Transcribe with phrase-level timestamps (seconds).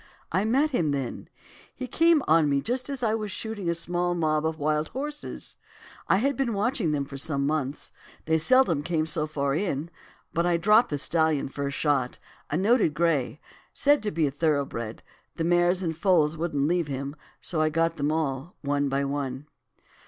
[0.31, 1.29] 'I met him then;
[1.75, 5.57] he came on me just as I was shooting a small mob of wild horses.
[6.07, 7.91] I had been watching for them for months.
[8.25, 9.91] They seldom came so far in;
[10.33, 12.17] but I dropped the stallion first shot,
[12.49, 13.39] a noted grey,
[13.73, 15.03] said to be thoroughbred;
[15.35, 19.45] the mares and foals wouldn't leave him, so I got them all, one by one.